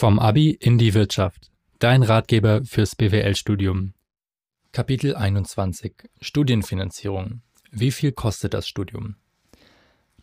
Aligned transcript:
Vom 0.00 0.20
Abi 0.20 0.50
in 0.52 0.78
die 0.78 0.94
Wirtschaft. 0.94 1.50
Dein 1.80 2.04
Ratgeber 2.04 2.62
fürs 2.64 2.94
BWL-Studium. 2.94 3.94
Kapitel 4.70 5.16
21 5.16 5.92
Studienfinanzierung. 6.20 7.42
Wie 7.72 7.90
viel 7.90 8.12
kostet 8.12 8.54
das 8.54 8.68
Studium? 8.68 9.16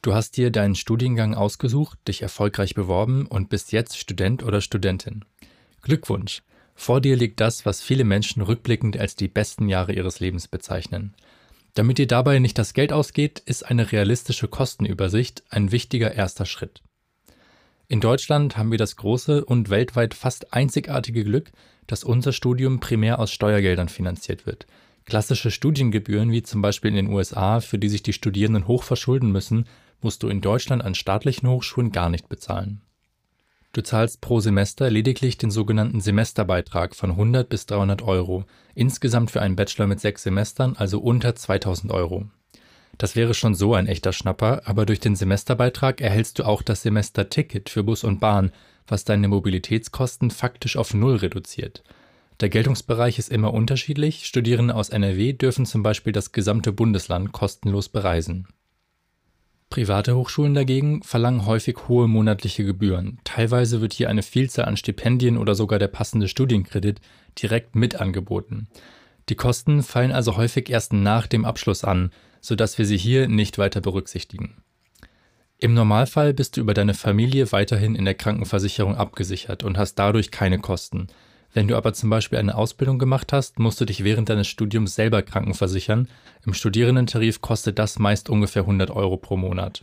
Du 0.01 0.13
hast 0.13 0.37
dir 0.37 0.49
deinen 0.49 0.75
Studiengang 0.75 1.33
ausgesucht, 1.33 1.99
dich 2.07 2.21
erfolgreich 2.21 2.73
beworben 2.73 3.27
und 3.27 3.49
bist 3.49 3.73
jetzt 3.73 3.97
Student 3.97 4.43
oder 4.43 4.61
Studentin. 4.61 5.25
Glückwunsch! 5.81 6.41
Vor 6.73 7.01
dir 7.01 7.17
liegt 7.17 7.41
das, 7.41 7.65
was 7.65 7.81
viele 7.81 8.05
Menschen 8.05 8.43
rückblickend 8.43 8.97
als 8.97 9.17
die 9.17 9.27
besten 9.27 9.67
Jahre 9.67 9.91
ihres 9.91 10.21
Lebens 10.21 10.47
bezeichnen. 10.47 11.15
Damit 11.73 11.97
dir 11.97 12.07
dabei 12.07 12.39
nicht 12.39 12.57
das 12.57 12.73
Geld 12.73 12.93
ausgeht, 12.93 13.39
ist 13.39 13.65
eine 13.65 13.91
realistische 13.91 14.47
Kostenübersicht 14.47 15.43
ein 15.49 15.73
wichtiger 15.73 16.13
erster 16.13 16.45
Schritt. 16.45 16.81
In 17.87 17.99
Deutschland 18.01 18.57
haben 18.57 18.71
wir 18.71 18.79
das 18.79 18.95
große 18.95 19.45
und 19.45 19.69
weltweit 19.69 20.15
fast 20.15 20.53
einzigartige 20.53 21.23
Glück, 21.23 21.51
dass 21.85 22.03
unser 22.03 22.31
Studium 22.31 22.79
primär 22.79 23.19
aus 23.19 23.31
Steuergeldern 23.31 23.89
finanziert 23.89 24.47
wird. 24.47 24.65
Klassische 25.05 25.51
Studiengebühren, 25.51 26.31
wie 26.31 26.41
zum 26.41 26.63
Beispiel 26.63 26.89
in 26.89 26.95
den 26.95 27.13
USA, 27.13 27.59
für 27.59 27.77
die 27.77 27.89
sich 27.89 28.01
die 28.01 28.13
Studierenden 28.13 28.67
hoch 28.67 28.81
verschulden 28.81 29.31
müssen, 29.31 29.67
musst 30.01 30.23
du 30.23 30.29
in 30.29 30.41
Deutschland 30.41 30.83
an 30.83 30.95
staatlichen 30.95 31.47
Hochschulen 31.47 31.91
gar 31.91 32.09
nicht 32.09 32.27
bezahlen. 32.27 32.81
Du 33.71 33.83
zahlst 33.83 34.19
pro 34.21 34.39
Semester 34.39 34.89
lediglich 34.89 35.37
den 35.37 35.51
sogenannten 35.51 36.01
Semesterbeitrag 36.01 36.95
von 36.95 37.11
100 37.11 37.47
bis 37.47 37.67
300 37.67 38.01
Euro, 38.01 38.45
insgesamt 38.73 39.29
für 39.29 39.41
einen 39.41 39.55
Bachelor 39.55 39.85
mit 39.85 39.99
sechs 39.99 40.23
Semestern 40.23 40.75
also 40.75 40.99
unter 40.99 41.35
2000 41.35 41.91
Euro. 41.91 42.25
Das 42.97 43.15
wäre 43.15 43.33
schon 43.33 43.55
so 43.55 43.73
ein 43.73 43.87
echter 43.87 44.13
Schnapper, 44.13 44.61
aber 44.65 44.85
durch 44.85 44.99
den 44.99 45.15
Semesterbeitrag 45.15 46.01
erhältst 46.01 46.39
du 46.39 46.43
auch 46.43 46.61
das 46.61 46.81
Semesterticket 46.81 47.69
für 47.69 47.83
Bus 47.83 48.03
und 48.03 48.19
Bahn, 48.19 48.51
was 48.87 49.03
deine 49.03 49.27
Mobilitätskosten 49.27 50.31
faktisch 50.31 50.77
auf 50.77 50.93
Null 50.93 51.17
reduziert. 51.17 51.83
Der 52.41 52.49
Geltungsbereich 52.49 53.17
ist 53.17 53.29
immer 53.29 53.53
unterschiedlich. 53.53 54.25
Studierende 54.25 54.75
aus 54.75 54.89
NRW 54.89 55.33
dürfen 55.33 55.65
zum 55.65 55.83
Beispiel 55.83 56.13
das 56.13 56.31
gesamte 56.31 56.71
Bundesland 56.73 57.31
kostenlos 57.31 57.89
bereisen. 57.89 58.47
Private 59.69 60.15
Hochschulen 60.15 60.53
dagegen 60.53 61.01
verlangen 61.01 61.45
häufig 61.45 61.87
hohe 61.87 62.07
monatliche 62.07 62.63
Gebühren. 62.63 63.19
Teilweise 63.23 63.81
wird 63.81 63.93
hier 63.93 64.09
eine 64.09 64.21
Vielzahl 64.21 64.65
an 64.65 64.77
Stipendien 64.77 65.37
oder 65.37 65.55
sogar 65.55 65.79
der 65.79 65.87
passende 65.87 66.27
Studienkredit 66.27 67.01
direkt 67.41 67.75
mit 67.75 67.99
angeboten. 67.99 68.67
Die 69.29 69.35
Kosten 69.35 69.81
fallen 69.81 70.11
also 70.11 70.37
häufig 70.37 70.69
erst 70.69 70.93
nach 70.93 71.27
dem 71.27 71.45
Abschluss 71.45 71.83
an, 71.83 72.11
sodass 72.41 72.77
wir 72.77 72.85
sie 72.85 72.97
hier 72.97 73.27
nicht 73.27 73.57
weiter 73.57 73.81
berücksichtigen. 73.81 74.57
Im 75.57 75.73
Normalfall 75.73 76.33
bist 76.33 76.57
du 76.57 76.61
über 76.61 76.73
deine 76.73 76.93
Familie 76.93 77.51
weiterhin 77.51 77.95
in 77.95 78.05
der 78.05 78.13
Krankenversicherung 78.13 78.95
abgesichert 78.95 79.63
und 79.63 79.77
hast 79.77 79.95
dadurch 79.95 80.29
keine 80.29 80.59
Kosten. 80.59 81.07
Wenn 81.53 81.69
du 81.69 81.77
aber 81.77 81.93
zum 81.93 82.09
Beispiel 82.09 82.37
eine 82.37 82.55
Ausbildung 82.55 82.99
gemacht 82.99 83.31
hast, 83.31 83.59
musst 83.59 83.79
du 83.79 83.85
dich 83.85 84.03
während 84.03 84.27
deines 84.27 84.47
Studiums 84.47 84.93
selber 84.93 85.21
krankenversichern. 85.21 86.09
Im 86.45 86.53
Studierendentarif 86.53 87.39
kostet 87.39 87.79
das 87.79 87.97
meist 87.97 88.29
ungefähr 88.29 88.63
100 88.63 88.91
Euro 88.91 89.15
pro 89.15 89.37
Monat. 89.37 89.81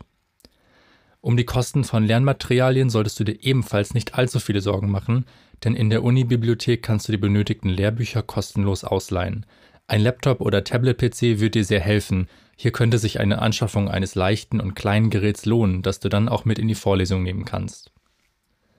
Um 1.23 1.37
die 1.37 1.45
Kosten 1.45 1.84
von 1.84 2.05
Lernmaterialien 2.05 2.91
solltest 2.91 3.20
du 3.20 3.25
dir 3.25 3.45
ebenfalls 3.45 3.95
nicht 3.95 4.17
allzu 4.17 4.41
viele 4.41 4.61
Sorgen 4.61 4.91
machen, 4.91 5.25
denn 5.62 5.77
in 5.77 5.89
der 5.89 6.03
Uni-Bibliothek 6.03 6.83
kannst 6.83 7.06
du 7.06 7.12
die 7.12 7.19
benötigten 7.19 7.69
Lehrbücher 7.69 8.23
kostenlos 8.23 8.83
ausleihen. 8.83 9.47
Ein 9.87 10.01
Laptop 10.01 10.41
oder 10.41 10.64
Tablet-PC 10.64 11.39
wird 11.39 11.55
dir 11.55 11.64
sehr 11.64 11.79
helfen. 11.79 12.27
Hier 12.56 12.73
könnte 12.73 12.98
sich 12.98 13.20
eine 13.20 13.41
Anschaffung 13.41 13.89
eines 13.89 14.17
leichten 14.17 14.61
und 14.61 14.75
kleinen 14.75 15.11
Geräts 15.11 15.47
lohnen, 15.47 15.83
das 15.83 16.01
du 16.01 16.09
dann 16.09 16.29
auch 16.29 16.45
mit 16.45 16.59
in 16.59 16.67
die 16.67 16.75
Vorlesung 16.75 17.23
nehmen 17.23 17.45
kannst. 17.45 17.92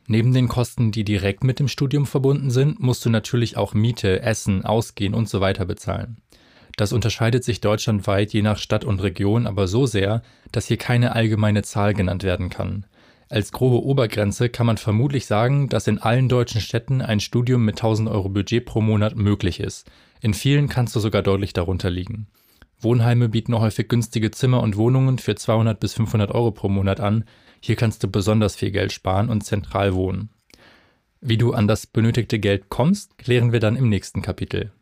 Neben 0.08 0.34
den 0.34 0.50
Kosten, 0.50 0.92
die 0.92 1.06
direkt 1.06 1.46
mit 1.46 1.60
dem 1.60 1.70
Studium 1.70 2.06
verbunden 2.06 2.52
sind, 2.52 2.78
musst 2.82 3.06
du 3.06 3.10
natürlich 3.10 3.56
auch 3.56 3.74
Miete, 3.74 4.22
Essen, 4.22 4.66
Ausgehen 4.66 5.14
und 5.14 5.30
so 5.30 5.40
bezahlen. 5.40 6.18
Das 6.76 6.92
unterscheidet 6.92 7.44
sich 7.44 7.62
deutschlandweit 7.62 8.34
je 8.34 8.42
nach 8.42 8.58
Stadt 8.58 8.84
und 8.84 9.02
Region 9.02 9.46
aber 9.46 9.68
so 9.68 9.86
sehr, 9.86 10.24
dass 10.52 10.68
hier 10.68 10.78
keine 10.78 11.14
allgemeine 11.14 11.64
Zahl 11.64 11.94
genannt 11.94 12.24
werden 12.24 12.50
kann. 12.50 12.86
Als 13.30 13.52
grobe 13.52 13.84
Obergrenze 13.84 14.50
kann 14.50 14.68
man 14.68 14.78
vermutlich 14.78 15.26
sagen, 15.26 15.70
dass 15.70 15.88
in 15.88 15.98
allen 15.98 16.30
deutschen 16.30 16.62
Städten 16.62 17.02
ein 17.02 17.20
Studium 17.20 17.66
mit 17.66 17.78
1000 17.78 18.10
Euro 18.10 18.30
Budget 18.30 18.66
pro 18.66 18.82
Monat 18.82 19.16
möglich 19.16 19.60
ist. 19.60 19.90
In 20.22 20.34
vielen 20.34 20.70
kannst 20.70 20.96
du 20.96 21.00
sogar 21.00 21.24
deutlich 21.24 21.54
darunter 21.54 21.90
liegen. 21.90 22.28
Wohnheime 22.80 23.30
bieten 23.30 23.58
häufig 23.58 23.88
günstige 23.88 24.32
Zimmer 24.32 24.62
und 24.62 24.78
Wohnungen 24.78 25.18
für 25.18 25.36
200 25.36 25.80
bis 25.80 25.94
500 25.94 26.32
Euro 26.32 26.52
pro 26.52 26.70
Monat 26.70 27.00
an. 27.00 27.24
Hier 27.60 27.76
kannst 27.76 28.04
du 28.04 28.08
besonders 28.08 28.56
viel 28.56 28.72
Geld 28.72 28.92
sparen 28.92 29.30
und 29.30 29.44
zentral 29.44 29.94
wohnen. 29.94 30.30
Wie 31.22 31.38
du 31.38 31.54
an 31.54 31.68
das 31.68 31.88
benötigte 31.88 32.40
Geld 32.40 32.70
kommst, 32.70 33.18
klären 33.18 33.54
wir 33.54 33.62
dann 33.62 33.78
im 33.78 33.90
nächsten 33.90 34.22
Kapitel. 34.22 34.74